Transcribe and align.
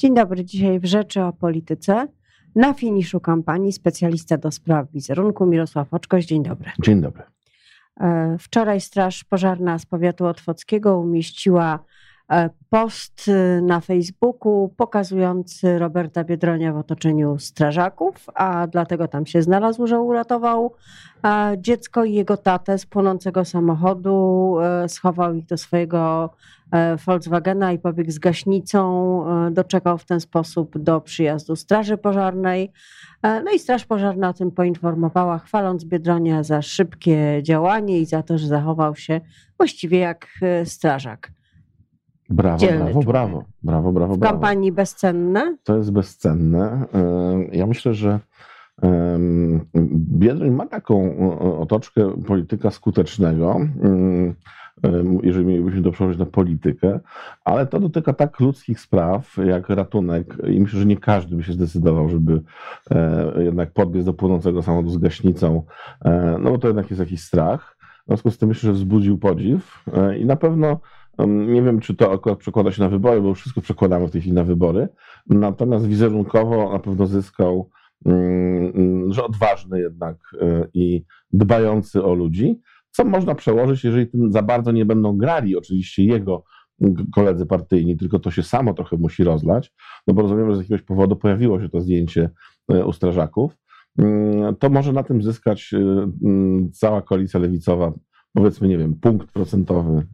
Dzień 0.00 0.14
dobry, 0.14 0.44
dzisiaj 0.44 0.80
w 0.80 0.84
Rzeczy 0.84 1.22
o 1.22 1.32
Polityce. 1.32 2.08
Na 2.54 2.74
finiszu 2.74 3.20
kampanii 3.20 3.72
specjalista 3.72 4.36
do 4.36 4.50
spraw 4.50 4.90
wizerunku 4.92 5.46
Mirosław 5.46 5.94
Oczkoś. 5.94 6.26
Dzień 6.26 6.42
dobry. 6.42 6.70
Dzień 6.82 7.00
dobry. 7.00 7.22
E, 8.00 8.36
wczoraj 8.38 8.80
Straż 8.80 9.24
Pożarna 9.24 9.78
z 9.78 9.86
powiatu 9.86 10.26
otwockiego 10.26 10.98
umieściła 10.98 11.84
post 12.70 13.28
e, 13.28 13.62
na 13.62 13.80
Facebooku 13.80 14.74
pokazujący 14.76 15.78
Roberta 15.78 16.24
Biedronia 16.24 16.72
w 16.72 16.76
otoczeniu 16.76 17.38
strażaków, 17.38 18.26
a 18.34 18.66
dlatego 18.66 19.08
tam 19.08 19.26
się 19.26 19.42
znalazł, 19.42 19.86
że 19.86 20.00
uratował 20.00 20.74
dziecko 21.58 22.04
i 22.04 22.14
jego 22.14 22.36
tatę 22.36 22.78
z 22.78 22.86
płonącego 22.86 23.44
samochodu, 23.44 24.56
schował 24.88 25.34
ich 25.34 25.46
do 25.46 25.58
swojego 25.58 26.30
Volkswagena 27.06 27.72
i 27.72 27.78
pobiegł 27.78 28.10
z 28.10 28.18
gaśnicą, 28.18 29.24
doczekał 29.50 29.98
w 29.98 30.04
ten 30.04 30.20
sposób 30.20 30.78
do 30.78 31.00
przyjazdu 31.00 31.56
Straży 31.56 31.96
Pożarnej. 31.96 32.72
No 33.22 33.52
i 33.54 33.58
Straż 33.58 33.84
Pożarna 33.84 34.28
o 34.28 34.32
tym 34.32 34.50
poinformowała, 34.50 35.38
chwaląc 35.38 35.84
Biedronia 35.84 36.42
za 36.42 36.62
szybkie 36.62 37.40
działanie 37.42 37.98
i 37.98 38.06
za 38.06 38.22
to, 38.22 38.38
że 38.38 38.46
zachował 38.46 38.96
się 38.96 39.20
właściwie 39.58 39.98
jak 39.98 40.26
strażak. 40.64 41.32
Brawo, 42.30 42.58
Dzielny 42.58 42.78
brawo, 42.78 42.92
człowiek. 42.92 43.08
brawo, 43.08 43.44
brawo, 43.62 43.92
brawo, 43.92 44.14
W 44.14 44.18
brawo. 44.18 44.32
kampanii 44.32 44.72
bezcenne. 44.72 45.56
To 45.64 45.76
jest 45.76 45.92
bezcenne. 45.92 46.84
E, 46.94 47.56
Ja 47.56 47.66
myślę, 47.66 47.94
że 47.94 48.18
Biedroń 50.18 50.50
ma 50.50 50.66
taką 50.66 51.02
e, 51.02 51.38
otoczkę 51.58 52.22
polityka 52.26 52.70
skutecznego, 52.70 53.56
mm, 53.82 54.34
em, 54.82 55.18
jeżeli 55.22 55.46
mielibyśmy 55.46 55.82
to 55.82 55.90
przełożyć 55.92 56.18
na 56.18 56.26
politykę, 56.26 57.00
ale 57.44 57.66
to 57.66 57.80
dotyka 57.80 58.12
tak 58.12 58.40
ludzkich 58.40 58.80
spraw 58.80 59.36
jak 59.44 59.68
ratunek 59.68 60.36
i 60.48 60.60
myślę, 60.60 60.80
że 60.80 60.86
nie 60.86 60.96
każdy 60.96 61.36
by 61.36 61.42
się 61.42 61.52
zdecydował, 61.52 62.08
żeby 62.08 62.42
e, 62.90 63.32
jednak 63.44 63.72
podbiec 63.72 64.04
do 64.04 64.12
płonącego 64.14 64.62
samochodu 64.62 64.90
z 64.90 64.98
gaśnicą, 64.98 65.62
e, 66.04 66.36
no 66.40 66.50
bo 66.50 66.58
to 66.58 66.66
jednak 66.68 66.90
jest 66.90 67.00
jakiś 67.00 67.22
strach. 67.22 67.76
W 68.04 68.06
związku 68.06 68.30
z 68.30 68.38
tym 68.38 68.48
myślę, 68.48 68.66
że 68.66 68.72
wzbudził 68.72 69.18
podziw 69.18 69.84
e, 69.94 70.18
i 70.18 70.26
na 70.26 70.36
pewno 70.36 70.80
nie 71.26 71.62
wiem, 71.62 71.80
czy 71.80 71.94
to 71.94 72.12
akurat 72.12 72.38
przekłada 72.38 72.72
się 72.72 72.82
na 72.82 72.88
wybory, 72.88 73.20
bo 73.20 73.34
wszystko 73.34 73.60
przekładamy 73.60 74.06
w 74.06 74.10
tej 74.10 74.20
chwili 74.20 74.34
na 74.34 74.44
wybory. 74.44 74.88
Natomiast 75.26 75.86
wizerunkowo 75.86 76.72
na 76.72 76.78
pewno 76.78 77.06
zyskał, 77.06 77.70
mm, 78.06 78.72
mm, 78.74 79.12
że 79.12 79.24
odważny 79.24 79.80
jednak 79.80 80.16
y, 80.34 80.68
i 80.74 81.04
dbający 81.32 82.04
o 82.04 82.14
ludzi, 82.14 82.60
co 82.90 83.04
można 83.04 83.34
przełożyć, 83.34 83.84
jeżeli 83.84 84.06
tym 84.06 84.32
za 84.32 84.42
bardzo 84.42 84.72
nie 84.72 84.86
będą 84.86 85.16
grali 85.16 85.56
oczywiście 85.56 86.04
jego 86.04 86.44
koledzy 87.14 87.46
partyjni, 87.46 87.96
tylko 87.96 88.18
to 88.18 88.30
się 88.30 88.42
samo 88.42 88.74
trochę 88.74 88.96
musi 88.96 89.24
rozlać, 89.24 89.72
no 90.06 90.14
bo 90.14 90.22
rozumiem, 90.22 90.50
że 90.50 90.56
z 90.56 90.58
jakiegoś 90.58 90.82
powodu 90.82 91.16
pojawiło 91.16 91.60
się 91.60 91.68
to 91.68 91.80
zdjęcie 91.80 92.30
y, 92.72 92.84
u 92.84 92.92
strażaków, 92.92 93.60
Mm, 93.98 94.56
to 94.56 94.70
może 94.70 94.92
na 94.92 95.02
tym 95.02 95.22
zyskać 95.22 95.74
mm, 95.74 96.70
cała 96.72 97.02
koalicja 97.02 97.40
lewicowa, 97.40 97.92
powiedzmy, 98.32 98.68
nie 98.68 98.78
wiem, 98.78 98.94
punkt 98.94 99.32
procentowy, 99.32 100.06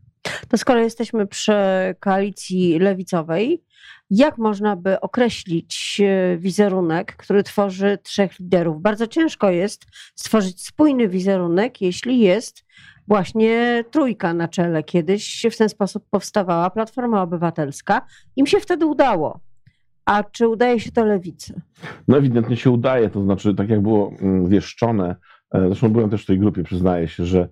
To 0.48 0.58
skoro 0.58 0.80
jesteśmy 0.80 1.26
przy 1.26 1.52
koalicji 2.00 2.78
lewicowej, 2.78 3.62
jak 4.10 4.38
można 4.38 4.76
by 4.76 5.00
określić 5.00 6.00
e, 6.04 6.36
wizerunek, 6.36 7.16
który 7.16 7.42
tworzy 7.42 7.98
trzech 8.02 8.40
liderów? 8.40 8.82
Bardzo 8.82 9.06
ciężko 9.06 9.50
jest 9.50 9.86
stworzyć 10.14 10.66
spójny 10.66 11.08
wizerunek, 11.08 11.80
jeśli 11.80 12.20
jest 12.20 12.66
właśnie 13.08 13.84
trójka 13.90 14.34
na 14.34 14.48
czele. 14.48 14.82
Kiedyś 14.82 15.46
w 15.50 15.56
ten 15.56 15.68
sposób 15.68 16.04
powstawała 16.10 16.70
Platforma 16.70 17.22
Obywatelska. 17.22 18.02
Im 18.36 18.46
się 18.46 18.60
wtedy 18.60 18.86
udało. 18.86 19.40
A 20.04 20.24
czy 20.24 20.48
udaje 20.48 20.80
się 20.80 20.92
to 20.92 21.04
lewicy? 21.04 21.60
No 22.08 22.18
ewidentnie 22.18 22.56
się 22.56 22.70
udaje, 22.70 23.10
to 23.10 23.22
znaczy 23.22 23.54
tak 23.54 23.68
jak 23.68 23.82
było 23.82 24.12
mm, 24.20 24.48
wieszczone, 24.48 25.16
e, 25.54 25.66
zresztą 25.66 25.88
byłem 25.88 26.10
też 26.10 26.22
w 26.22 26.26
tej 26.26 26.38
grupie, 26.38 26.62
przyznaję 26.62 27.08
się, 27.08 27.24
że 27.24 27.48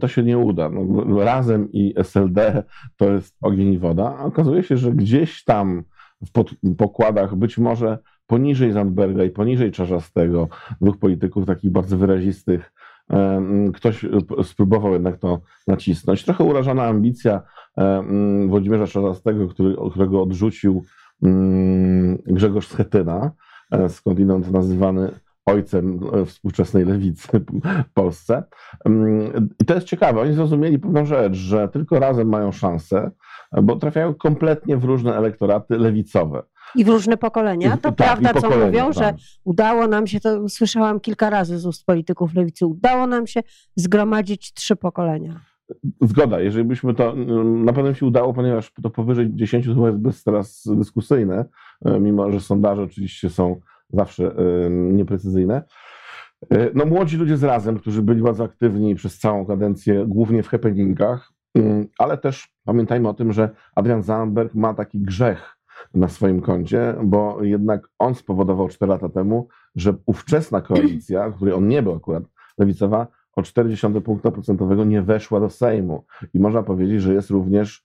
to 0.00 0.08
się 0.08 0.22
nie 0.22 0.38
uda. 0.38 0.70
No, 0.70 1.24
razem 1.24 1.72
i 1.72 1.94
SLD 1.96 2.62
to 2.96 3.10
jest 3.10 3.36
ogień 3.40 3.72
i 3.72 3.78
woda, 3.78 4.16
a 4.18 4.24
okazuje 4.24 4.62
się, 4.62 4.76
że 4.76 4.92
gdzieś 4.92 5.44
tam 5.44 5.82
w 6.26 6.32
pod, 6.32 6.50
pokładach, 6.78 7.36
być 7.36 7.58
może 7.58 7.98
poniżej 8.26 8.72
Zandberga 8.72 9.24
i 9.24 9.30
poniżej 9.30 9.72
Czarzastego, 9.72 10.48
dwóch 10.80 10.98
polityków 10.98 11.46
takich 11.46 11.70
bardzo 11.70 11.98
wyrazistych, 11.98 12.72
e, 13.10 13.42
ktoś 13.74 14.06
spróbował 14.42 14.92
jednak 14.92 15.18
to 15.18 15.40
nacisnąć. 15.66 16.24
Trochę 16.24 16.44
urażona 16.44 16.84
ambicja 16.84 17.42
e, 17.78 18.04
Włodzimierza 18.46 18.86
Czarzastego, 18.86 19.48
który, 19.48 19.76
którego 19.90 20.22
odrzucił 20.22 20.84
Grzegorz 22.26 22.68
Schetyna, 22.68 23.32
e, 23.70 23.88
skądinąd 23.88 24.50
nazywany 24.50 25.10
ojcem 25.46 26.00
e, 26.12 26.24
współczesnej 26.24 26.84
lewicy 26.84 27.28
w 27.88 27.92
Polsce. 27.94 28.44
Mm, 28.84 29.48
I 29.60 29.64
to 29.64 29.74
jest 29.74 29.86
ciekawe. 29.86 30.20
Oni 30.20 30.32
zrozumieli 30.32 30.78
pewną 30.78 31.04
rzecz, 31.04 31.34
że 31.34 31.68
tylko 31.68 31.98
razem 31.98 32.28
mają 32.28 32.52
szansę, 32.52 33.10
bo 33.62 33.76
trafiają 33.76 34.14
kompletnie 34.14 34.76
w 34.76 34.84
różne 34.84 35.16
elektoraty 35.16 35.78
lewicowe. 35.78 36.42
I 36.74 36.84
w 36.84 36.88
różne 36.88 37.16
pokolenia. 37.16 37.76
To 37.76 37.92
Tak, 37.92 37.92
i 37.92 37.96
prawda, 37.96 38.40
co 38.40 38.50
mówią, 38.66 38.92
że 38.92 39.00
tak. 39.00 39.16
udało 39.44 39.86
nam 39.86 40.06
się, 40.06 40.20
to 40.20 40.48
słyszałam 40.48 41.00
kilka 41.00 41.30
razy 41.30 41.58
z 41.58 41.66
ust 41.66 41.86
polityków 41.86 42.34
lewicy, 42.34 42.66
udało 42.66 43.06
nam 43.06 43.26
się 43.26 43.40
zgromadzić 43.76 44.52
trzy 44.52 44.76
pokolenia. 44.76 45.40
Zgoda, 46.00 46.40
jeżeli 46.40 46.64
byśmy 46.64 46.94
to, 46.94 47.12
mm, 47.12 47.64
na 47.64 47.72
pewno 47.72 47.94
się 47.94 48.06
udało, 48.06 48.34
ponieważ 48.34 48.72
to 48.82 48.90
powyżej 48.90 49.30
10 49.34 49.66
to 49.66 50.08
jest 50.08 50.24
teraz 50.24 50.64
dyskusyjne, 50.76 51.44
e, 51.84 52.00
mimo 52.00 52.32
że 52.32 52.40
sondaże 52.40 52.82
oczywiście 52.82 53.30
są 53.30 53.60
zawsze 53.90 54.26
e, 54.26 54.70
nieprecyzyjne. 54.70 55.62
E, 56.50 56.70
No 56.74 56.84
młodzi 56.84 57.16
ludzie 57.16 57.36
z 57.36 57.44
razem, 57.44 57.78
którzy 57.78 58.02
byli 58.02 58.22
bardzo 58.22 58.44
aktywni 58.44 58.94
przez 58.94 59.18
całą 59.18 59.46
kadencję, 59.46 60.04
głównie 60.08 60.42
w 60.42 60.48
happeningach, 60.48 61.32
mm, 61.54 61.86
ale 61.98 62.18
też 62.18 62.48
pamiętajmy 62.64 63.08
o 63.08 63.14
tym, 63.14 63.32
że 63.32 63.50
Adrian 63.74 64.02
Zandberg 64.02 64.54
ma 64.54 64.74
taki 64.74 65.00
grzech 65.00 65.56
na 65.94 66.08
swoim 66.08 66.40
koncie, 66.40 66.94
bo 67.04 67.42
jednak 67.42 67.88
on 67.98 68.14
spowodował 68.14 68.68
4 68.68 68.90
lata 68.90 69.08
temu, 69.08 69.48
że 69.76 69.94
ówczesna 70.06 70.60
koalicja, 70.60 71.30
w 71.30 71.36
której 71.36 71.54
on 71.54 71.68
nie 71.68 71.82
był 71.82 71.94
akurat 71.94 72.24
lewicowa, 72.58 73.06
o 73.36 73.42
0,4 73.42 74.00
punkta 74.00 74.30
procentowego 74.30 74.84
nie 74.84 75.02
weszła 75.02 75.40
do 75.40 75.50
Sejmu. 75.50 76.04
I 76.34 76.38
można 76.38 76.62
powiedzieć, 76.62 77.02
że 77.02 77.14
jest 77.14 77.30
również 77.30 77.84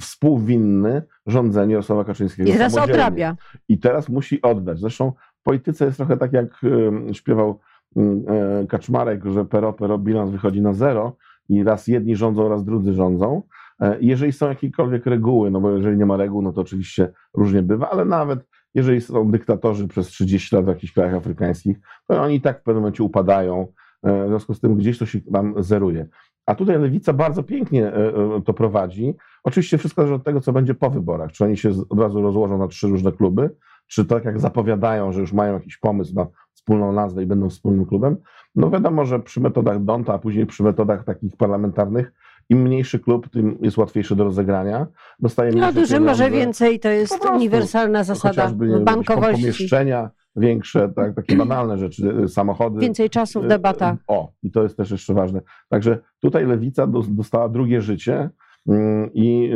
współwinny 0.00 1.02
rządzeniu 1.26 1.70
Jarosława 1.70 2.04
Kaczyńskiego 2.04 2.50
I 2.50 2.52
teraz 2.52 2.78
odrabia. 2.78 3.36
I 3.68 3.78
teraz 3.78 4.08
musi 4.08 4.42
oddać. 4.42 4.80
Zresztą 4.80 5.12
w 5.40 5.42
polityce 5.42 5.84
jest 5.84 5.96
trochę 5.96 6.16
tak, 6.16 6.32
jak 6.32 6.64
em, 6.64 7.14
śpiewał 7.14 7.60
em, 7.96 8.24
e, 8.28 8.66
Kaczmarek, 8.66 9.24
że 9.24 9.44
pero, 9.44 9.72
pero, 9.72 9.98
bilans 9.98 10.30
wychodzi 10.30 10.62
na 10.62 10.72
zero 10.72 11.16
i 11.48 11.64
raz 11.64 11.86
jedni 11.86 12.16
rządzą, 12.16 12.48
raz 12.48 12.64
drudzy 12.64 12.92
rządzą. 12.92 13.42
E, 13.80 13.96
Jeżeli 14.00 14.32
są 14.32 14.48
jakiekolwiek 14.48 15.06
reguły, 15.06 15.50
no 15.50 15.60
bo 15.60 15.70
jeżeli 15.70 15.96
nie 15.96 16.06
ma 16.06 16.16
reguł, 16.16 16.42
no 16.42 16.52
to 16.52 16.60
oczywiście 16.60 17.12
różnie 17.34 17.62
bywa, 17.62 17.90
ale 17.90 18.04
nawet 18.04 18.46
jeżeli 18.74 19.00
są 19.00 19.30
dyktatorzy 19.30 19.88
przez 19.88 20.06
30 20.06 20.56
lat 20.56 20.64
w 20.64 20.68
jakichś 20.68 20.92
krajach 20.92 21.14
afrykańskich, 21.14 21.76
to 22.06 22.22
oni 22.22 22.34
i 22.34 22.40
tak 22.40 22.60
w 22.60 22.62
pewnym 22.62 22.82
momencie 22.82 23.02
upadają, 23.02 23.66
e, 24.02 24.24
w 24.24 24.28
związku 24.28 24.54
z 24.54 24.60
tym 24.60 24.76
gdzieś 24.76 24.98
to 24.98 25.06
się 25.06 25.20
tam 25.20 25.54
zeruje. 25.58 26.06
A 26.46 26.54
tutaj 26.54 26.78
lewica 26.78 27.12
bardzo 27.12 27.42
pięknie 27.42 27.86
e, 27.86 28.08
e, 28.36 28.42
to 28.44 28.54
prowadzi. 28.54 29.14
Oczywiście 29.44 29.78
wszystko 29.78 30.02
zależy 30.02 30.14
od 30.14 30.24
tego, 30.24 30.40
co 30.40 30.52
będzie 30.52 30.74
po 30.74 30.90
wyborach. 30.90 31.32
Czy 31.32 31.44
oni 31.44 31.56
się 31.56 31.70
od 31.88 32.00
razu 32.00 32.22
rozłożą 32.22 32.58
na 32.58 32.68
trzy 32.68 32.88
różne 32.88 33.12
kluby, 33.12 33.50
czy 33.86 34.04
tak 34.04 34.24
jak 34.24 34.40
zapowiadają, 34.40 35.12
że 35.12 35.20
już 35.20 35.32
mają 35.32 35.54
jakiś 35.54 35.76
pomysł 35.78 36.14
na 36.14 36.26
wspólną 36.54 36.92
nazwę 36.92 37.22
i 37.22 37.26
będą 37.26 37.50
wspólnym 37.50 37.86
klubem. 37.86 38.16
No 38.54 38.70
wiadomo, 38.70 39.04
że 39.04 39.20
przy 39.20 39.40
metodach 39.40 39.84
Donta, 39.84 40.14
a 40.14 40.18
później 40.18 40.46
przy 40.46 40.62
metodach 40.62 41.04
takich 41.04 41.36
parlamentarnych, 41.36 42.12
im 42.50 42.62
mniejszy 42.62 42.98
klub, 42.98 43.28
tym 43.28 43.58
jest 43.60 43.76
łatwiejszy 43.76 44.16
do 44.16 44.24
rozegrania. 44.24 44.86
Dostaje 45.18 45.52
No 45.52 45.72
duży 45.72 46.00
może 46.00 46.30
więcej, 46.30 46.80
to 46.80 46.88
jest 46.88 47.24
uniwersalna 47.24 48.04
zasada 48.04 48.52
bankowości. 48.80 49.40
pomieszczenia 49.40 50.10
większe, 50.36 50.92
tak, 50.96 51.14
takie 51.14 51.36
banalne 51.46 51.78
rzeczy, 51.78 52.14
y, 52.24 52.28
samochody. 52.28 52.80
Więcej 52.80 53.10
czasu 53.10 53.42
w 53.42 53.46
debatach. 53.46 53.98
O, 54.08 54.32
i 54.42 54.50
to 54.50 54.62
jest 54.62 54.76
też 54.76 54.90
jeszcze 54.90 55.14
ważne. 55.14 55.40
Także 55.68 55.98
tutaj 56.20 56.46
lewica 56.46 56.86
dos- 56.86 57.14
dostała 57.14 57.48
drugie 57.48 57.80
życie 57.80 58.30
mm, 58.68 59.10
i 59.14 59.50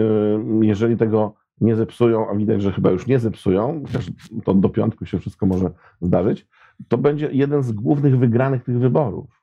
y, 0.62 0.66
jeżeli 0.66 0.96
tego 0.96 1.34
nie 1.60 1.76
zepsują, 1.76 2.30
a 2.30 2.34
widać, 2.34 2.62
że 2.62 2.72
chyba 2.72 2.90
już 2.90 3.06
nie 3.06 3.18
zepsują, 3.18 3.82
chociaż 3.86 4.06
to 4.44 4.54
do 4.54 4.68
piątku 4.68 5.06
się 5.06 5.18
wszystko 5.18 5.46
może 5.46 5.70
zdarzyć, 6.00 6.46
to 6.88 6.98
będzie 6.98 7.28
jeden 7.32 7.62
z 7.62 7.72
głównych 7.72 8.18
wygranych 8.18 8.64
tych 8.64 8.78
wyborów. 8.78 9.42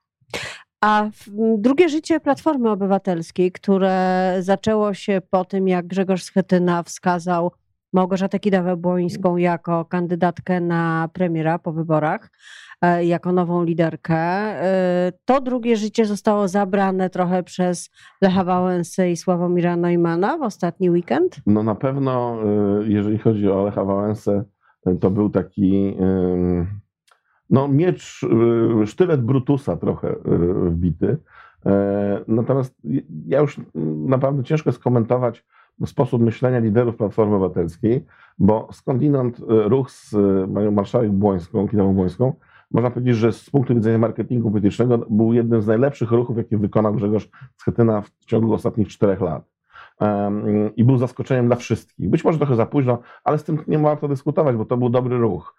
A 0.81 1.09
drugie 1.57 1.89
życie 1.89 2.19
Platformy 2.19 2.69
Obywatelskiej, 2.71 3.51
które 3.51 4.35
zaczęło 4.39 4.93
się 4.93 5.21
po 5.29 5.45
tym, 5.45 5.67
jak 5.67 5.87
Grzegorz 5.87 6.23
Schetyna 6.23 6.83
wskazał 6.83 7.51
Małgorzatę 7.95 8.39
Kidawę-Błońską 8.39 9.37
jako 9.37 9.85
kandydatkę 9.85 10.61
na 10.61 11.09
premiera 11.13 11.59
po 11.59 11.71
wyborach, 11.71 12.31
e, 12.81 13.05
jako 13.05 13.31
nową 13.31 13.63
liderkę. 13.63 14.15
E, 14.17 15.11
to 15.25 15.41
drugie 15.41 15.75
życie 15.75 16.05
zostało 16.05 16.47
zabrane 16.47 17.09
trochę 17.09 17.43
przez 17.43 17.89
Lecha 18.21 18.43
Wałęsę 18.43 19.11
i 19.11 19.17
Sławomira 19.17 19.75
Neumana 19.75 20.37
w 20.37 20.41
ostatni 20.41 20.89
weekend? 20.89 21.41
No 21.45 21.63
na 21.63 21.75
pewno, 21.75 22.37
jeżeli 22.85 23.17
chodzi 23.17 23.49
o 23.49 23.63
Lecha 23.63 23.85
Wałęsę, 23.85 24.43
to 24.99 25.11
był 25.11 25.29
taki 25.29 25.97
no, 27.49 27.67
miecz, 27.67 28.25
sztylet 28.85 29.21
Brutusa 29.21 29.77
trochę 29.77 30.15
wbity. 30.69 31.17
Natomiast 32.27 32.75
ja 33.27 33.39
już 33.39 33.61
naprawdę 34.05 34.43
ciężko 34.43 34.71
skomentować 34.71 35.45
sposób 35.85 36.21
myślenia 36.21 36.59
liderów 36.59 36.95
Platformy 36.95 37.35
Obywatelskiej, 37.35 38.05
bo 38.39 38.67
skądinąd 38.71 39.39
e, 39.39 39.43
ruch 39.69 39.91
z 39.91 40.15
panią 40.53 40.71
marszałek 40.71 41.11
Błońską, 41.11 41.67
Kinową 41.67 41.93
Błońską, 41.93 42.33
można 42.71 42.91
powiedzieć, 42.91 43.15
że 43.15 43.31
z 43.31 43.49
punktu 43.49 43.75
widzenia 43.75 43.97
marketingu 43.97 44.51
politycznego 44.51 44.97
był 44.97 45.33
jednym 45.33 45.61
z 45.61 45.67
najlepszych 45.67 46.11
ruchów, 46.11 46.37
jakie 46.37 46.57
wykonał 46.57 46.93
Grzegorz 46.93 47.29
Schetyna 47.57 48.01
w 48.01 48.25
ciągu 48.25 48.53
ostatnich 48.53 48.87
czterech 48.87 49.21
lat. 49.21 49.55
I 50.75 50.83
był 50.83 50.97
zaskoczeniem 50.97 51.47
dla 51.47 51.55
wszystkich. 51.55 52.09
Być 52.09 52.23
może 52.23 52.37
trochę 52.37 52.55
za 52.55 52.65
późno, 52.65 52.99
ale 53.23 53.37
z 53.37 53.43
tym 53.43 53.57
nie 53.67 53.79
warto 53.79 54.07
dyskutować, 54.07 54.55
bo 54.55 54.65
to 54.65 54.77
był 54.77 54.89
dobry 54.89 55.17
ruch. 55.17 55.55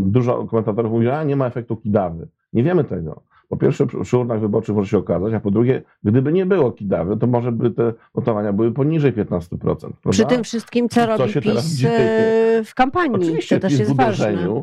Dużo 0.00 0.44
komentatorów 0.44 0.92
mówi, 0.92 1.04
że 1.04 1.26
nie 1.26 1.36
ma 1.36 1.46
efektu 1.46 1.76
kidawy. 1.76 2.28
Nie 2.52 2.62
wiemy 2.62 2.84
tego. 2.84 3.22
Po 3.54 3.58
pierwsze, 3.58 3.86
przy 4.02 4.18
urnach 4.18 4.40
wyborczych 4.40 4.74
może 4.74 4.90
się 4.90 4.98
okazać, 4.98 5.34
a 5.34 5.40
po 5.40 5.50
drugie, 5.50 5.82
gdyby 6.04 6.32
nie 6.32 6.46
było 6.46 6.72
Kidawy, 6.72 7.16
to 7.16 7.26
może 7.26 7.52
by 7.52 7.70
te 7.70 7.92
notowania 8.14 8.52
były 8.52 8.72
poniżej 8.72 9.12
15%. 9.12 9.46
Prawda? 9.58 9.88
Przy 10.10 10.24
tym 10.24 10.44
wszystkim, 10.44 10.88
co, 10.88 11.00
co 11.00 11.06
robi 11.06 11.32
PiS 11.32 11.84
e, 11.84 12.64
w 12.64 12.74
kampanii. 12.74 13.16
Oczywiście, 13.16 13.56
to 13.56 13.68
też 13.68 13.78
jest 13.78 13.96
ważne. 13.96 14.26
E, 14.26 14.30
mm, 14.30 14.62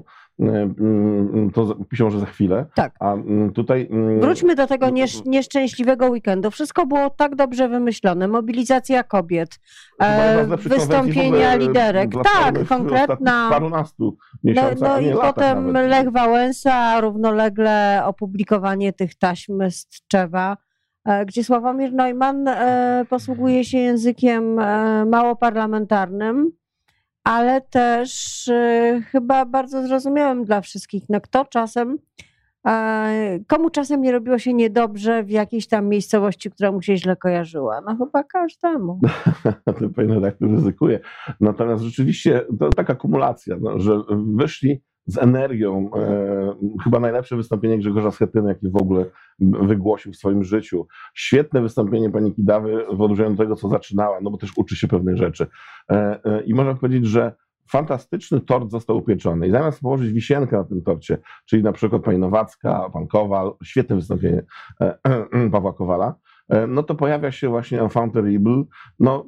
to 1.53 1.75
piszą, 1.89 2.09
że 2.09 2.19
za 2.19 2.25
chwilę. 2.25 2.65
Tak. 2.75 2.93
A 2.99 3.13
mm, 3.13 3.53
tutaj. 3.53 3.87
Mm, 3.91 4.21
Wróćmy 4.21 4.55
do 4.55 4.67
tego 4.67 4.89
niesz, 4.89 5.25
nieszczęśliwego 5.25 6.09
weekendu. 6.09 6.51
Wszystko 6.51 6.85
było 6.85 7.09
tak 7.09 7.35
dobrze 7.35 7.69
wymyślone. 7.69 8.27
Mobilizacja 8.27 9.03
kobiet, 9.03 9.59
e, 10.01 10.45
wystąpienia 10.57 11.55
liderek. 11.55 12.11
Tak, 12.23 12.67
konkretna. 12.67 13.49
Parunastu 13.49 14.17
no, 14.43 14.61
no 14.81 14.99
i 14.99 15.13
potem 15.13 15.71
nawet. 15.71 15.89
Lech 15.89 16.11
Wałęsa, 16.11 17.01
równolegle 17.01 18.01
opublikowanie 18.05 18.93
tych 18.93 19.15
taśm 19.15 19.61
z 19.69 19.85
Tczewa 19.85 20.57
e, 21.05 21.25
gdzie 21.25 21.43
Sławomir 21.43 21.93
Neumann 21.93 22.49
posługuje 23.09 23.65
się 23.65 23.77
językiem 23.77 24.53
mało 25.09 25.35
parlamentarnym 25.35 26.60
ale 27.23 27.61
też 27.61 28.47
y, 28.47 29.03
chyba 29.11 29.45
bardzo 29.45 29.87
zrozumiałym 29.87 30.45
dla 30.45 30.61
wszystkich. 30.61 31.03
No 31.09 31.21
kto 31.21 31.45
czasem, 31.45 31.97
komu 33.47 33.69
czasem 33.69 34.01
nie 34.01 34.11
robiło 34.11 34.39
się 34.39 34.53
niedobrze 34.53 35.23
w 35.23 35.29
jakiejś 35.29 35.67
tam 35.67 35.87
miejscowości, 35.87 36.51
która 36.51 36.71
mu 36.71 36.81
się 36.81 36.97
źle 36.97 37.15
kojarzyła? 37.15 37.81
No 37.81 37.97
chyba 37.97 38.23
każdemu. 38.23 38.99
to 39.65 39.89
pewnie 39.95 40.15
redaktor 40.15 40.51
ryzykuje. 40.51 40.99
Natomiast 41.39 41.83
rzeczywiście 41.83 42.45
to 42.59 42.69
taka 42.69 42.95
kumulacja, 42.95 43.55
no, 43.61 43.79
że 43.79 44.01
wyszli 44.35 44.83
z 45.05 45.17
energią. 45.17 45.91
E, 45.95 46.55
chyba 46.83 46.99
najlepsze 46.99 47.35
wystąpienie 47.35 47.77
Grzegorza 47.77 48.11
Schetyny, 48.11 48.49
jakie 48.49 48.69
w 48.69 48.75
ogóle 48.81 49.05
wygłosił 49.39 50.13
w 50.13 50.15
swoim 50.15 50.43
życiu. 50.43 50.87
Świetne 51.13 51.61
wystąpienie 51.61 52.09
pani 52.09 52.33
Kidawy 52.33 52.85
w 52.93 53.01
odróżnieniu 53.01 53.31
od 53.31 53.37
tego, 53.37 53.55
co 53.55 53.69
zaczynała, 53.69 54.21
no 54.21 54.31
bo 54.31 54.37
też 54.37 54.51
uczy 54.55 54.75
się 54.75 54.87
pewnych 54.87 55.17
rzeczy. 55.17 55.47
E, 55.91 56.19
e, 56.25 56.41
I 56.41 56.53
można 56.53 56.75
powiedzieć, 56.75 57.05
że 57.05 57.35
fantastyczny 57.69 58.41
tort 58.41 58.71
został 58.71 58.97
upieczony. 58.97 59.47
I 59.47 59.51
zamiast 59.51 59.81
położyć 59.81 60.13
wisienkę 60.13 60.57
na 60.57 60.63
tym 60.63 60.81
torcie, 60.81 61.17
czyli 61.45 61.63
na 61.63 61.71
przykład 61.71 62.03
pani 62.03 62.17
Nowacka, 62.17 62.89
pan 62.93 63.07
Kowal, 63.07 63.51
świetne 63.63 63.95
wystąpienie 63.95 64.43
Pawła 65.51 65.73
Kowala, 65.73 66.15
no 66.67 66.83
to 66.83 66.95
pojawia 66.95 67.31
się 67.31 67.49
właśnie 67.49 67.81
enfant 67.81 68.13
terrible. 68.13 68.63
No, 68.99 69.25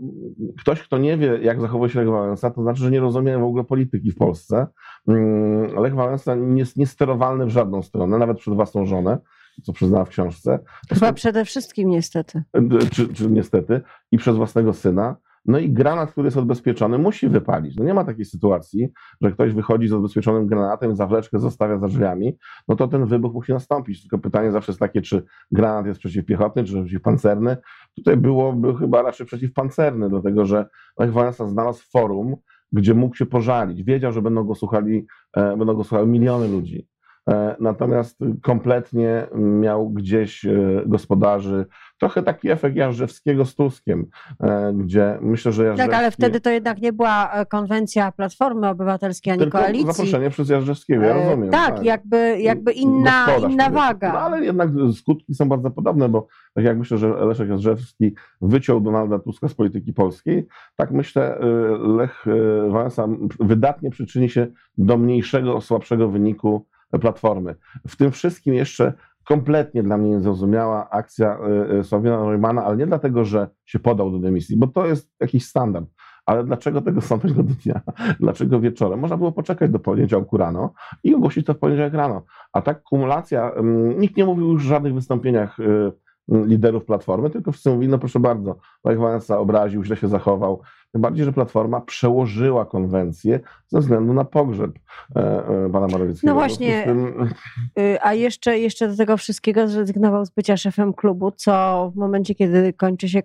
ktoś, 0.59 0.81
kto 0.81 0.97
nie 0.97 1.17
wie, 1.17 1.39
jak 1.41 1.61
zachowuje 1.61 1.89
się 1.89 1.99
Lech 1.99 2.09
Wałęsa, 2.09 2.51
to 2.51 2.61
znaczy, 2.61 2.79
że 2.83 2.91
nie 2.91 2.99
rozumie 2.99 3.37
w 3.37 3.43
ogóle 3.43 3.63
polityki 3.63 4.11
w 4.11 4.15
Polsce. 4.15 4.67
Mm, 5.07 5.75
Lech 5.75 5.95
Wałęsa 5.95 6.35
jest 6.55 6.77
niesterowalny 6.77 7.45
w 7.45 7.49
żadną 7.49 7.81
stronę, 7.81 8.17
nawet 8.17 8.37
przed 8.37 8.53
własną 8.53 8.85
żonę, 8.85 9.17
co 9.63 9.73
przyznała 9.73 10.05
w 10.05 10.09
książce. 10.09 10.59
Chyba 10.89 11.13
przede 11.13 11.45
wszystkim 11.45 11.89
niestety. 11.89 12.43
Czy, 12.91 13.13
czy 13.13 13.31
niestety. 13.31 13.81
I 14.11 14.17
przez 14.17 14.35
własnego 14.35 14.73
syna. 14.73 15.15
No 15.45 15.60
i 15.60 15.72
granat, 15.72 16.12
który 16.12 16.28
jest 16.28 16.38
odbezpieczony, 16.38 16.98
musi 16.98 17.30
wypalić. 17.30 17.75
No 17.75 17.84
nie 17.84 17.94
ma 17.94 18.04
takiej 18.04 18.25
sytuacji, 18.25 18.90
że 19.22 19.31
ktoś 19.31 19.54
wychodzi 19.54 19.88
z 19.88 19.94
odbezpieczonym 19.94 20.48
granatem, 20.48 20.95
zawleczkę 20.95 21.40
zostawia 21.40 21.78
za 21.78 21.88
drzwiami, 21.88 22.38
no 22.68 22.75
to 22.75 22.88
ten 22.88 23.06
wybuch 23.06 23.34
musi 23.34 23.54
nastąpić. 23.54 24.01
Tylko 24.01 24.18
pytanie 24.18 24.51
zawsze 24.51 24.72
jest 24.72 24.80
takie, 24.80 25.01
czy 25.01 25.24
granat 25.51 25.86
jest 25.86 26.00
przeciwpiechotny, 26.00 26.63
czy 26.63 26.74
przeciwpancerny. 26.74 27.57
Tutaj 27.95 28.18
byłoby 28.18 28.75
chyba 28.75 29.01
raczej 29.01 29.25
przeciwpancerny, 29.25 30.10
dlatego 30.10 30.45
że 30.45 30.66
Lech 31.00 31.13
Wałęsa 31.13 31.48
znalazł 31.48 31.84
forum, 31.92 32.36
gdzie 32.72 32.94
mógł 32.94 33.16
się 33.16 33.25
pożalić. 33.25 33.84
Wiedział, 33.84 34.12
że 34.12 34.22
będą 34.22 34.44
go 34.44 34.56
słuchali, 34.56 35.06
e, 35.34 35.57
będą 35.57 35.74
go 35.74 35.84
słuchały 35.84 36.07
miliony 36.07 36.48
ludzi. 36.48 36.93
E, 37.29 37.55
natomiast 37.59 38.19
kompletnie 38.41 39.27
miał 39.35 39.89
gdzieś 39.89 40.45
e, 40.45 40.51
gospodarzy, 40.85 41.65
trochę 41.99 42.23
taki 42.23 42.49
efekt 42.49 42.75
Jarzewskiego 42.75 43.45
z 43.45 43.55
Tuskiem, 43.55 44.05
e, 44.43 44.73
gdzie 44.73 45.17
myślę, 45.21 45.51
że 45.51 45.63
Jarzewski... 45.65 45.89
Tak, 45.89 45.99
ale 45.99 46.11
wtedy 46.11 46.41
to 46.41 46.49
jednak 46.49 46.81
nie 46.81 46.93
była 46.93 47.31
konwencja 47.49 48.11
Platformy 48.11 48.69
Obywatelskiej, 48.69 49.33
ani 49.33 49.39
Tylko 49.39 49.57
koalicji. 49.57 49.87
zaproszenie 49.87 50.29
przez 50.29 50.49
Jarzewskiego, 50.49 51.03
ja 51.03 51.13
rozumiem. 51.13 51.49
Tak, 51.49 51.75
tak. 51.75 51.85
jakby, 51.85 52.39
jakby 52.39 52.71
inna, 52.71 53.27
inna 53.49 53.69
waga. 53.69 54.13
No 54.13 54.19
ale 54.19 54.45
jednak 54.45 54.69
skutki 54.95 55.35
są 55.35 55.49
bardzo 55.49 55.71
podobne, 55.71 56.09
bo 56.09 56.27
tak 56.53 56.65
jak 56.65 56.77
myślę, 56.77 56.97
że 56.97 57.07
Leszek 57.07 57.49
Jarzewski 57.49 58.15
wyciął 58.41 58.81
Donalda 58.81 59.19
Tuska 59.19 59.47
z 59.47 59.53
polityki 59.53 59.93
polskiej, 59.93 60.47
tak 60.75 60.91
myślę 60.91 61.39
Lech 61.79 62.25
Wałęsa 62.69 63.07
wydatnie 63.39 63.89
przyczyni 63.89 64.29
się 64.29 64.47
do 64.77 64.97
mniejszego, 64.97 65.61
słabszego 65.61 66.09
wyniku 66.09 66.65
Platformy. 67.00 67.56
W 67.88 67.95
tym 67.95 68.12
wszystkim 68.12 68.54
jeszcze 68.54 68.94
kompletnie 69.24 69.84
dla 69.84 69.98
mnie 69.98 70.10
niezrozumiała 70.10 70.90
akcja 70.90 71.38
e, 71.40 71.80
e, 71.80 71.84
Sławina 71.84 72.25
Neumana, 72.25 72.66
ale 72.66 72.78
nie 72.78 72.88
dlatego, 72.88 73.25
że 73.25 73.48
się 73.66 73.80
podał 73.80 74.12
do 74.12 74.19
dymisji, 74.19 74.57
bo 74.57 74.68
to 74.68 74.88
jest 74.88 75.16
jakiś 75.19 75.45
standard. 75.45 75.86
Ale 76.25 76.44
dlaczego 76.44 76.81
tego 76.81 77.01
samego 77.01 77.44
dnia? 77.44 77.81
Dlaczego 78.19 78.60
wieczorem? 78.60 79.00
Można 79.00 79.18
było 79.18 79.31
poczekać 79.31 79.72
do 79.72 79.80
poniedziałku 79.80 80.38
rano 80.38 80.74
i 81.04 81.16
ogłosić 81.16 81.45
to 81.45 81.54
w 81.54 81.60
poniedziałek 81.60 81.94
rano. 81.94 82.24
A 82.54 82.62
tak 82.62 82.84
kumulacja, 82.84 83.51
nikt 83.98 84.18
nie 84.18 84.25
mówił 84.25 84.51
już 84.51 84.66
o 84.66 84.68
żadnych 84.68 84.94
wystąpieniach 84.94 85.60
e, 85.60 85.92
liderów 86.29 86.85
Platformy, 86.85 87.29
tylko 87.29 87.51
wszyscy 87.51 87.69
mówili, 87.69 87.91
no 87.91 87.99
proszę 87.99 88.19
bardzo, 88.19 88.55
Lech 88.85 88.99
Wałęsa 88.99 89.39
obraził, 89.39 89.83
źle 89.83 89.95
się 89.95 90.07
zachował, 90.07 90.61
tym 90.93 91.01
bardziej, 91.01 91.25
że 91.25 91.33
Platforma 91.33 91.81
przełożyła 91.81 92.65
konwencję 92.65 93.39
ze 93.67 93.79
względu 93.79 94.13
na 94.13 94.25
pogrzeb 94.25 94.71
e, 95.15 95.19
e, 95.19 95.69
pana 95.71 95.87
Morawieckiego. 95.87 96.33
No 96.33 96.39
właśnie, 96.39 96.83
tym... 96.83 97.13
Y, 97.80 97.97
a 98.01 98.13
jeszcze, 98.13 98.59
jeszcze 98.59 98.87
do 98.87 98.95
tego 98.95 99.18
wszystkiego 99.18 99.68
zrezygnował 99.68 100.25
z 100.25 100.30
bycia 100.30 100.57
szefem 100.57 100.94
klubu, 100.94 101.31
co 101.31 101.92
w 101.95 101.97
momencie, 101.97 102.35
kiedy 102.35 102.73
kończy 102.73 103.09
się 103.09 103.21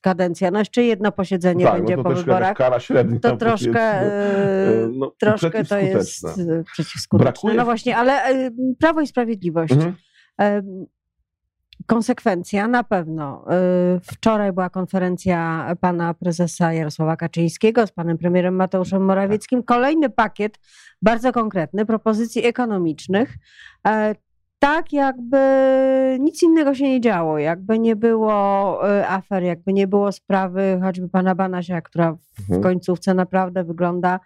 kadencja, 0.00 0.50
no 0.50 0.58
jeszcze 0.58 0.82
jedno 0.82 1.12
posiedzenie 1.12 1.64
tak, 1.64 1.74
będzie 1.74 1.96
no 1.96 2.02
to 2.02 2.08
po 2.08 2.16
wyborach, 2.16 2.56
kara 2.56 2.80
średnia, 2.80 3.20
to 3.20 3.36
troszkę, 3.36 4.06
y, 4.84 4.88
no, 4.92 5.12
troszkę 5.20 5.64
to 5.64 5.78
jest 5.78 6.26
przeciwskuteczne. 6.72 7.24
Brakuje... 7.32 7.54
No 7.54 7.64
właśnie, 7.64 7.96
ale 7.96 8.30
y, 8.30 8.52
Prawo 8.78 9.00
i 9.00 9.06
Sprawiedliwość. 9.06 9.72
Mhm 9.72 9.94
konsekwencja 11.86 12.68
na 12.68 12.84
pewno. 12.84 13.44
Y, 13.96 14.00
wczoraj 14.00 14.52
była 14.52 14.70
konferencja 14.70 15.66
pana 15.80 16.14
prezesa 16.14 16.72
Jarosława 16.72 17.16
Kaczyńskiego 17.16 17.86
z 17.86 17.92
panem 17.92 18.18
premierem 18.18 18.54
Mateuszem 18.54 19.04
Morawieckim. 19.04 19.62
Kolejny 19.62 20.10
pakiet 20.10 20.58
bardzo 21.02 21.32
konkretny 21.32 21.86
propozycji 21.86 22.46
ekonomicznych. 22.46 23.36
E, 23.86 24.14
tak, 24.58 24.92
jakby 24.92 25.38
nic 26.20 26.42
innego 26.42 26.74
się 26.74 26.84
nie 26.90 27.00
działo, 27.00 27.38
jakby 27.38 27.78
nie 27.78 27.96
było 27.96 28.78
y, 28.98 29.06
afer, 29.08 29.42
jakby 29.42 29.72
nie 29.72 29.86
było 29.86 30.12
sprawy 30.12 30.80
choćby 30.82 31.08
pana 31.08 31.34
Banasia, 31.34 31.80
która 31.80 32.12
w 32.12 32.40
mhm. 32.40 32.62
końcówce 32.62 33.14
naprawdę 33.14 33.64
wygląda 33.64 34.20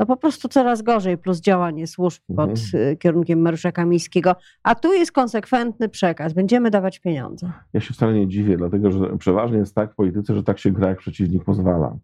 no 0.00 0.06
po 0.06 0.16
prostu 0.16 0.48
coraz 0.48 0.82
gorzej, 0.82 1.18
plus 1.18 1.40
działanie 1.40 1.86
służb 1.86 2.22
pod 2.36 2.50
mhm. 2.50 2.92
Y, 2.92 2.96
kierunkiem 2.96 3.40
Mariusza 3.40 3.72
Kamińskiego. 3.72 4.36
A 4.62 4.74
tu 4.74 4.92
jest 4.92 5.12
konsekwentny 5.12 5.88
przekaz, 5.88 6.32
będziemy 6.32 6.70
dawać 6.70 6.98
pieniądze. 6.98 7.52
Ja 7.72 7.80
się 7.80 7.94
wcale 7.94 8.12
nie 8.12 8.28
dziwię, 8.28 8.56
dlatego 8.56 8.90
że 8.90 9.18
przeważnie 9.18 9.58
jest 9.58 9.74
tak 9.74 9.92
w 9.92 9.94
polityce, 9.94 10.34
że 10.34 10.42
tak 10.42 10.58
się 10.58 10.70
gra, 10.70 10.88
jak 10.88 10.98
przeciwnik 10.98 11.44
pozwala. 11.44 11.96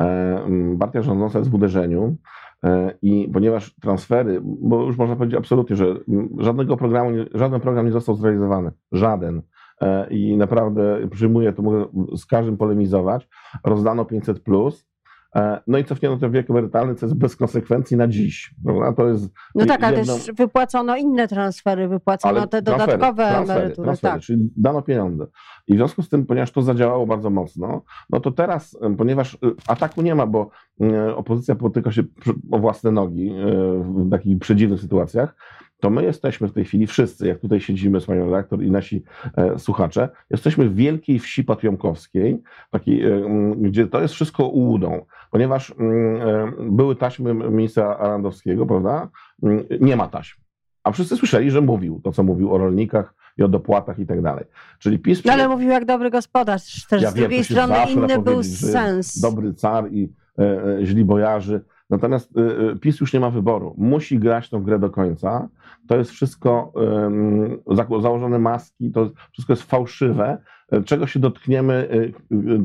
E, 0.00 0.48
partia 0.80 1.02
rządząca 1.02 1.38
jest 1.38 1.50
w 1.50 1.54
uderzeniu, 1.54 2.16
e, 2.64 2.94
i 3.02 3.30
ponieważ 3.32 3.74
transfery, 3.74 4.40
bo 4.42 4.82
już 4.82 4.98
można 4.98 5.16
powiedzieć 5.16 5.38
absolutnie, 5.38 5.76
że 5.76 5.86
żadnego 6.38 6.76
programu, 6.76 7.10
żaden 7.34 7.60
program 7.60 7.86
nie 7.86 7.92
został 7.92 8.14
zrealizowany, 8.14 8.70
żaden. 8.92 9.42
E, 9.80 10.10
I 10.10 10.36
naprawdę 10.36 11.08
przyjmuję, 11.10 11.52
to 11.52 11.62
mogę 11.62 11.84
z 12.16 12.26
każdym 12.26 12.56
polemizować. 12.56 13.28
Rozdano 13.64 14.04
500 14.04 14.40
plus, 14.40 14.86
no 15.66 15.78
i 15.78 15.84
cofnięto 15.84 16.30
wiek 16.30 16.50
emerytalny, 16.50 16.94
co 16.94 17.06
jest 17.06 17.18
bez 17.18 17.36
konsekwencji 17.36 17.96
na 17.96 18.08
dziś. 18.08 18.54
Prawda? 18.64 18.92
To 18.92 19.08
jest 19.08 19.30
no 19.54 19.66
tak, 19.66 19.84
ale 19.84 19.98
jedno... 19.98 20.14
też 20.14 20.32
wypłacono 20.32 20.96
inne 20.96 21.28
transfery, 21.28 21.88
wypłacono 21.88 22.38
ale 22.38 22.48
te 22.48 22.62
dodatkowe 22.62 22.98
transfery, 22.98 23.36
transfery, 23.36 23.60
emerytury. 23.60 23.84
Transfery, 23.84 24.14
tak. 24.14 24.22
Czyli 24.22 24.50
dano 24.56 24.82
pieniądze. 24.82 25.26
I 25.66 25.74
w 25.74 25.76
związku 25.76 26.02
z 26.02 26.08
tym, 26.08 26.26
ponieważ 26.26 26.52
to 26.52 26.62
zadziałało 26.62 27.06
bardzo 27.06 27.30
mocno, 27.30 27.82
no 28.10 28.20
to 28.20 28.32
teraz, 28.32 28.78
ponieważ 28.98 29.38
ataku 29.68 30.02
nie 30.02 30.14
ma, 30.14 30.26
bo 30.26 30.50
opozycja 31.16 31.54
potyka 31.54 31.92
się 31.92 32.02
o 32.50 32.58
własne 32.58 32.90
nogi 32.90 33.34
w 33.84 34.10
takich 34.10 34.38
przedziwnych 34.38 34.80
sytuacjach, 34.80 35.36
to 35.84 35.90
my 35.90 36.04
jesteśmy 36.04 36.48
w 36.48 36.52
tej 36.52 36.64
chwili 36.64 36.86
wszyscy, 36.86 37.26
jak 37.26 37.38
tutaj 37.38 37.60
siedzimy 37.60 38.00
z 38.00 38.06
panią 38.06 38.24
redaktor 38.24 38.62
i 38.62 38.70
nasi 38.70 39.02
e, 39.36 39.58
słuchacze, 39.58 40.08
jesteśmy 40.30 40.68
w 40.68 40.74
wielkiej 40.74 41.18
wsi 41.18 41.44
patriomkowskiej, 41.44 42.42
takiej, 42.70 43.04
e, 43.04 43.22
gdzie 43.56 43.86
to 43.86 44.00
jest 44.00 44.14
wszystko 44.14 44.48
ułudą, 44.48 45.04
ponieważ 45.30 45.70
e, 45.70 45.74
były 46.70 46.96
taśmy 46.96 47.34
ministra 47.34 47.96
Arandowskiego, 47.96 48.66
prawda? 48.66 49.08
Nie 49.80 49.96
ma 49.96 50.08
taśm. 50.08 50.40
A 50.84 50.92
wszyscy 50.92 51.16
słyszeli, 51.16 51.50
że 51.50 51.60
mówił 51.60 52.00
to, 52.04 52.12
co 52.12 52.22
mówił 52.22 52.54
o 52.54 52.58
rolnikach 52.58 53.14
i 53.38 53.42
o 53.42 53.48
dopłatach 53.48 53.98
i 53.98 54.06
tak 54.06 54.22
dalej. 54.22 54.44
Czyli 54.78 54.98
PiS... 54.98 55.24
No 55.24 55.32
ale 55.32 55.48
mówił 55.48 55.68
jak 55.68 55.84
dobry 55.84 56.10
gospodarz, 56.10 56.86
też 56.86 57.02
ja 57.02 57.10
z 57.10 57.14
wiem, 57.14 57.24
drugiej 57.24 57.44
strony 57.44 57.74
inny 57.90 58.18
był 58.18 58.42
sens. 58.42 59.20
Dobry 59.20 59.54
car 59.54 59.92
i 59.92 60.12
e, 60.38 60.42
e, 60.42 60.86
źli 60.86 61.04
bojarzy. 61.04 61.60
Natomiast 61.90 62.32
e, 62.36 62.76
PiS 62.76 63.00
już 63.00 63.12
nie 63.12 63.20
ma 63.20 63.30
wyboru. 63.30 63.74
Musi 63.78 64.18
grać 64.18 64.50
tą 64.50 64.62
grę 64.62 64.78
do 64.78 64.90
końca. 64.90 65.48
To 65.88 65.96
jest 65.96 66.10
wszystko 66.10 66.72
założone 68.00 68.38
maski, 68.38 68.90
to 68.90 69.10
wszystko 69.32 69.52
jest 69.52 69.62
fałszywe. 69.62 70.38
Czego 70.84 71.06
się 71.06 71.20
dotkniemy, 71.20 71.88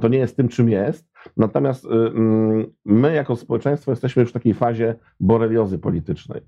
to 0.02 0.08
nie 0.08 0.18
jest 0.18 0.38
tym, 0.38 0.48
czym 0.48 0.70
jest. 0.70 1.12
Natomiast 1.38 1.88
my, 2.86 3.14
jako 3.14 3.36
społeczeństwo, 3.36 3.92
jesteśmy 3.92 4.22
już 4.22 4.30
w 4.30 4.34
takiej 4.34 4.54
fazie 4.54 4.96
boreliozy 5.20 5.80
politycznej. 5.80 6.42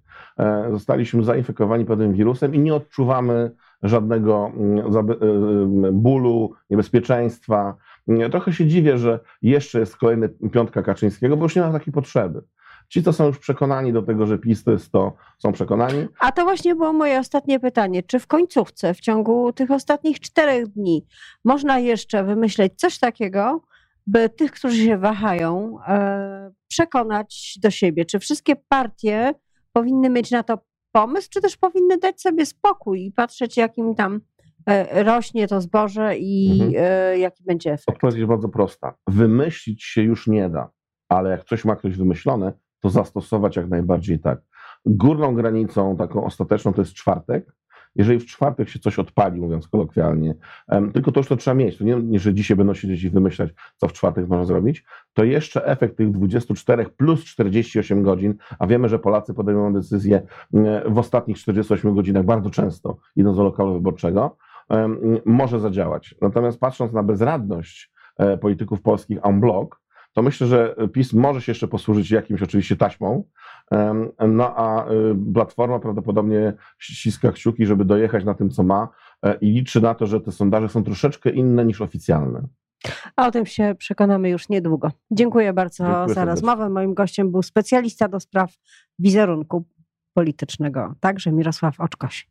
Zostaliśmy 0.71 1.23
zainfekowani 1.23 1.85
pewnym 1.85 2.13
wirusem 2.13 2.55
i 2.55 2.59
nie 2.59 2.75
odczuwamy 2.75 3.51
żadnego 3.83 4.51
mm, 4.55 4.77
y, 5.85 5.91
bólu, 5.91 6.53
niebezpieczeństwa. 6.69 7.75
Trochę 8.31 8.53
się 8.53 8.67
dziwię, 8.67 8.97
że 8.97 9.19
jeszcze 9.41 9.79
jest 9.79 9.97
kolejny 9.97 10.29
piątka 10.29 10.83
Kaczyńskiego, 10.83 11.37
bo 11.37 11.45
już 11.45 11.55
nie 11.55 11.61
ma 11.61 11.71
takiej 11.71 11.93
potrzeby. 11.93 12.41
Ci, 12.91 13.03
co 13.03 13.13
są 13.13 13.27
już 13.27 13.39
przekonani 13.39 13.93
do 13.93 14.01
tego, 14.01 14.25
że 14.25 14.37
PiS 14.37 14.63
to 14.63 14.71
jest 14.71 14.91
to, 14.91 15.13
są 15.39 15.51
przekonani. 15.51 16.07
A 16.19 16.31
to 16.31 16.43
właśnie 16.43 16.75
było 16.75 16.93
moje 16.93 17.19
ostatnie 17.19 17.59
pytanie. 17.59 18.03
Czy 18.03 18.19
w 18.19 18.27
końcówce, 18.27 18.93
w 18.93 18.99
ciągu 18.99 19.53
tych 19.53 19.71
ostatnich 19.71 20.19
czterech 20.19 20.67
dni, 20.67 21.05
można 21.45 21.79
jeszcze 21.79 22.23
wymyśleć 22.23 22.73
coś 22.75 22.99
takiego, 22.99 23.61
by 24.07 24.29
tych, 24.29 24.51
którzy 24.51 24.85
się 24.85 24.97
wahają, 24.97 25.77
e, 25.87 26.51
przekonać 26.67 27.59
do 27.61 27.71
siebie? 27.71 28.05
Czy 28.05 28.19
wszystkie 28.19 28.55
partie 28.55 29.33
powinny 29.73 30.09
mieć 30.09 30.31
na 30.31 30.43
to 30.43 30.57
pomysł, 30.91 31.29
czy 31.31 31.41
też 31.41 31.57
powinny 31.57 31.97
dać 31.97 32.21
sobie 32.21 32.45
spokój 32.45 33.05
i 33.05 33.11
patrzeć, 33.11 33.57
jakim 33.57 33.95
tam 33.95 34.21
e, 34.65 35.03
rośnie 35.03 35.47
to 35.47 35.61
zboże 35.61 36.17
i 36.17 36.61
mhm. 36.61 36.73
E, 36.77 37.17
jaki 37.17 37.43
będzie 37.43 37.71
efekt? 37.71 37.89
Odpowiedź 37.89 38.15
jest 38.15 38.27
bardzo 38.27 38.49
prosta. 38.49 38.93
Wymyślić 39.07 39.83
się 39.83 40.01
już 40.01 40.27
nie 40.27 40.49
da, 40.49 40.69
ale 41.09 41.29
jak 41.29 41.43
coś 41.45 41.65
ma 41.65 41.75
ktoś 41.75 41.97
wymyślone, 41.97 42.53
to 42.81 42.89
zastosować 42.89 43.55
jak 43.55 43.69
najbardziej 43.69 44.19
tak. 44.19 44.41
Górną 44.85 45.35
granicą, 45.35 45.97
taką 45.97 46.23
ostateczną, 46.23 46.73
to 46.73 46.81
jest 46.81 46.93
czwartek, 46.93 47.53
jeżeli 47.95 48.19
w 48.19 48.25
czwartek 48.25 48.69
się 48.69 48.79
coś 48.79 48.99
odpali, 48.99 49.41
mówiąc 49.41 49.67
kolokwialnie, 49.67 50.35
tylko 50.93 51.11
to 51.11 51.19
już 51.19 51.27
to 51.27 51.35
trzeba 51.35 51.55
mieć, 51.55 51.77
to 51.77 51.83
nie, 51.83 52.19
że 52.19 52.33
dzisiaj 52.33 52.57
będą 52.57 52.73
siedzieć 52.73 53.03
i 53.03 53.09
wymyślać, 53.09 53.49
co 53.77 53.87
w 53.87 53.93
czwartek 53.93 54.27
można 54.27 54.45
zrobić, 54.45 54.85
to 55.13 55.23
jeszcze 55.23 55.65
efekt 55.65 55.97
tych 55.97 56.11
24 56.11 56.85
plus 56.97 57.23
48 57.23 58.03
godzin, 58.03 58.35
a 58.59 58.67
wiemy, 58.67 58.89
że 58.89 58.99
Polacy 58.99 59.33
podejmują 59.33 59.73
decyzje 59.73 60.21
w 60.85 60.97
ostatnich 60.97 61.37
48 61.37 61.95
godzinach 61.95 62.25
bardzo 62.25 62.49
często, 62.49 62.97
idąc 63.15 63.37
do 63.37 63.43
lokalu 63.43 63.73
wyborczego, 63.73 64.37
może 65.25 65.59
zadziałać. 65.59 66.15
Natomiast 66.21 66.59
patrząc 66.59 66.93
na 66.93 67.03
bezradność 67.03 67.91
e, 68.17 68.37
polityków 68.37 68.81
polskich 68.81 69.19
en 69.23 69.39
bloc, 69.39 69.69
to 70.13 70.21
myślę, 70.21 70.47
że 70.47 70.75
PiS 70.93 71.13
może 71.13 71.41
się 71.41 71.51
jeszcze 71.51 71.67
posłużyć 71.67 72.11
jakimś 72.11 72.41
oczywiście 72.41 72.75
taśmą, 72.75 73.23
no 74.27 74.55
a 74.55 74.91
y, 74.91 75.15
Platforma 75.33 75.79
prawdopodobnie 75.79 76.53
ściska 76.79 77.31
kciuki, 77.31 77.65
żeby 77.65 77.85
dojechać 77.85 78.25
na 78.25 78.33
tym, 78.33 78.49
co 78.49 78.63
ma 78.63 78.89
e, 79.23 79.35
i 79.35 79.51
liczy 79.51 79.81
na 79.81 79.95
to, 79.95 80.07
że 80.07 80.21
te 80.21 80.31
sondaże 80.31 80.69
są 80.69 80.83
troszeczkę 80.83 81.29
inne 81.29 81.65
niż 81.65 81.81
oficjalne. 81.81 82.47
A 83.15 83.27
o 83.27 83.31
tym 83.31 83.45
się 83.45 83.75
przekonamy 83.77 84.29
już 84.29 84.49
niedługo. 84.49 84.91
Dziękuję 85.11 85.53
bardzo 85.53 85.85
Dziękuję 85.85 86.15
za 86.15 86.25
rozmowę. 86.25 86.69
Moim 86.69 86.93
gościem 86.93 87.31
był 87.31 87.43
specjalista 87.43 88.07
do 88.07 88.19
spraw 88.19 88.53
wizerunku 88.99 89.65
politycznego, 90.13 90.95
także 90.99 91.31
Mirosław 91.31 91.79
Oczkoś. 91.79 92.29